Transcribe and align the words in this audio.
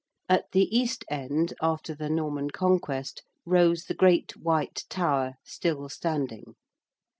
At 0.27 0.45
the 0.51 0.63
East 0.75 1.05
End 1.11 1.53
after 1.61 1.93
the 1.93 2.09
Norman 2.09 2.49
Conquest 2.49 3.21
rose 3.45 3.83
the 3.83 3.93
Great 3.93 4.35
White 4.35 4.85
Tower 4.89 5.35
still 5.43 5.89
standing. 5.89 6.55